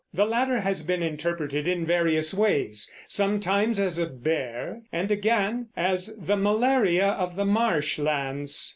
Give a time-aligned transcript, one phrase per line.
[0.15, 6.15] The latter has been interpreted in various ways, sometimes as a bear, and again as
[6.19, 8.69] the malaria of the marsh lands.